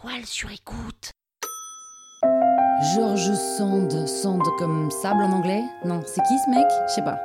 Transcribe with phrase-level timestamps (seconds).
[0.00, 1.10] toile sur écoute.
[2.94, 5.62] George Sand, Sand comme sable en anglais?
[5.84, 6.66] Non, c'est qui ce mec?
[6.88, 7.18] Je sais pas.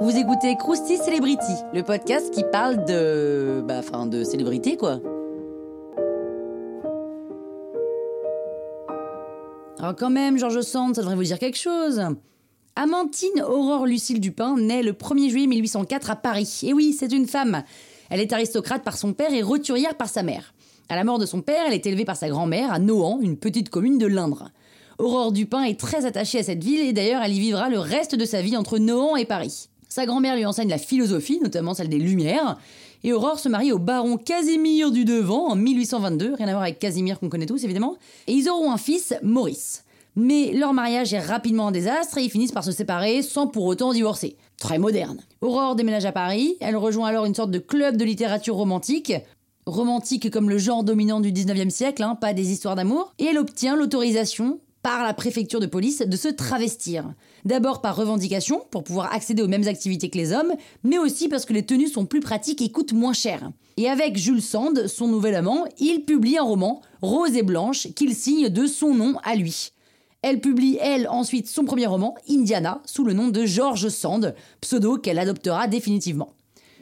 [0.00, 3.62] Vous écoutez Krusty Celebrity, le podcast qui parle de.
[3.66, 5.00] Bah, enfin, de célébrité quoi.
[9.78, 12.02] Alors, quand même, George Sand, ça devrait vous dire quelque chose.
[12.74, 16.60] Amantine Aurore Lucille Dupin naît le 1er juillet 1804 à Paris.
[16.62, 17.62] Et oui, c'est une femme.
[18.10, 20.52] Elle est aristocrate par son père et roturière par sa mère.
[20.88, 23.36] À la mort de son père, elle est élevée par sa grand-mère à Nohant, une
[23.36, 24.50] petite commune de l'Indre.
[24.98, 28.14] Aurore Dupin est très attachée à cette ville et d'ailleurs elle y vivra le reste
[28.14, 29.68] de sa vie entre Nohant et Paris.
[29.88, 32.56] Sa grand-mère lui enseigne la philosophie, notamment celle des Lumières,
[33.02, 36.78] et Aurore se marie au baron Casimir du Devant en 1822, rien à voir avec
[36.78, 37.96] Casimir qu'on connaît tous évidemment,
[38.28, 39.84] et ils auront un fils, Maurice.
[40.14, 43.64] Mais leur mariage est rapidement un désastre et ils finissent par se séparer sans pour
[43.66, 44.36] autant divorcer.
[44.58, 45.20] Très moderne.
[45.42, 49.12] Aurore déménage à Paris, elle rejoint alors une sorte de club de littérature romantique,
[49.66, 53.38] romantique comme le genre dominant du 19e siècle, hein, pas des histoires d'amour, et elle
[53.38, 57.12] obtient l'autorisation par la préfecture de police de se travestir.
[57.44, 60.52] D'abord par revendication, pour pouvoir accéder aux mêmes activités que les hommes,
[60.84, 63.50] mais aussi parce que les tenues sont plus pratiques et coûtent moins cher.
[63.76, 68.14] Et avec Jules Sand, son nouvel amant, il publie un roman, Rose et Blanche, qu'il
[68.14, 69.72] signe de son nom à lui.
[70.22, 74.98] Elle publie, elle, ensuite son premier roman, Indiana, sous le nom de George Sand, pseudo
[74.98, 76.35] qu'elle adoptera définitivement.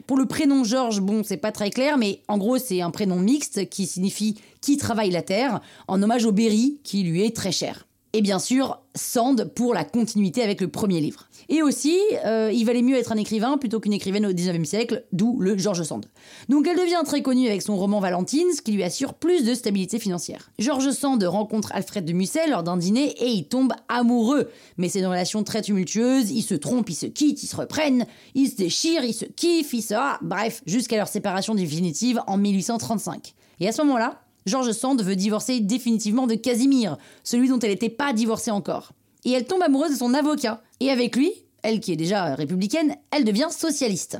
[0.07, 3.19] Pour le prénom Georges, bon, c'est pas très clair, mais en gros, c'est un prénom
[3.19, 7.51] mixte qui signifie qui travaille la terre, en hommage au Berry, qui lui est très
[7.51, 7.85] cher.
[8.15, 11.27] Et bien sûr, Sand pour la continuité avec le premier livre.
[11.49, 15.03] Et aussi, euh, il valait mieux être un écrivain plutôt qu'une écrivaine au 19e siècle,
[15.11, 16.05] d'où le George Sand.
[16.47, 19.53] Donc elle devient très connue avec son roman Valentine, ce qui lui assure plus de
[19.53, 20.49] stabilité financière.
[20.59, 24.49] George Sand rencontre Alfred de Musset lors d'un dîner et il tombe amoureux.
[24.77, 28.05] Mais c'est une relation très tumultueuse, ils se trompent, ils se quittent, ils se reprennent,
[28.33, 29.93] ils se déchirent, ils se kiffent, ils se...
[29.93, 33.35] Ah, bref, jusqu'à leur séparation définitive en 1835.
[33.59, 37.89] Et à ce moment-là, George Sand veut divorcer définitivement de Casimir, celui dont elle n'était
[37.89, 38.91] pas divorcée encore.
[39.23, 40.61] Et elle tombe amoureuse de son avocat.
[40.79, 41.31] Et avec lui,
[41.63, 44.19] elle qui est déjà républicaine, elle devient socialiste.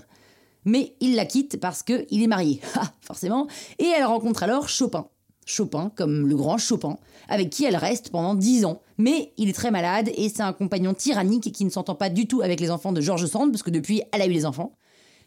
[0.66, 5.08] Mais il la quitte parce qu'il est marié, ah, forcément, et elle rencontre alors Chopin.
[5.46, 6.98] Chopin, comme le grand Chopin,
[7.30, 8.82] avec qui elle reste pendant dix ans.
[8.98, 12.28] Mais il est très malade et c'est un compagnon tyrannique qui ne s'entend pas du
[12.28, 14.76] tout avec les enfants de George Sand, parce que depuis, elle a eu les enfants.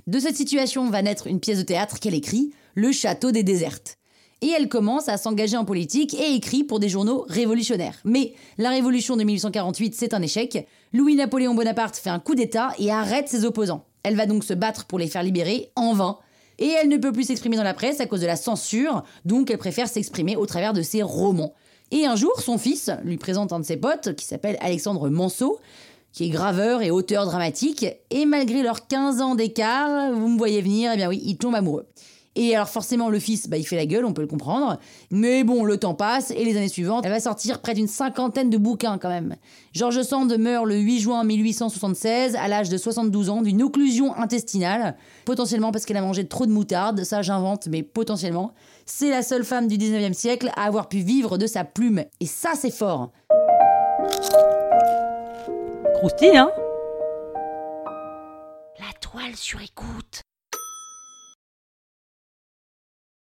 [0.08, 3.97] De cette situation va naître une pièce de théâtre qu'elle écrit, Le Château des Désertes
[4.40, 7.98] et elle commence à s'engager en politique et écrit pour des journaux révolutionnaires.
[8.04, 10.66] Mais la révolution de 1848, c'est un échec.
[10.92, 13.84] Louis-Napoléon Bonaparte fait un coup d'État et arrête ses opposants.
[14.02, 16.18] Elle va donc se battre pour les faire libérer, en vain.
[16.58, 19.50] Et elle ne peut plus s'exprimer dans la presse à cause de la censure, donc
[19.50, 21.54] elle préfère s'exprimer au travers de ses romans.
[21.90, 25.58] Et un jour, son fils lui présente un de ses potes, qui s'appelle Alexandre Manceau,
[26.12, 30.60] qui est graveur et auteur dramatique, et malgré leurs 15 ans d'écart, vous me voyez
[30.60, 31.86] venir, eh bien oui, il tombe amoureux.
[32.40, 34.78] Et alors forcément, le fils, bah, il fait la gueule, on peut le comprendre.
[35.10, 38.48] Mais bon, le temps passe et les années suivantes, elle va sortir près d'une cinquantaine
[38.48, 39.34] de bouquins quand même.
[39.72, 44.96] George Sand meurt le 8 juin 1876 à l'âge de 72 ans d'une occlusion intestinale,
[45.24, 48.54] potentiellement parce qu'elle a mangé trop de moutarde, ça j'invente, mais potentiellement.
[48.86, 52.04] C'est la seule femme du 19e siècle à avoir pu vivre de sa plume.
[52.20, 53.10] Et ça, c'est fort.
[55.96, 56.52] Croustille, hein?
[58.78, 60.22] La toile sur écoute.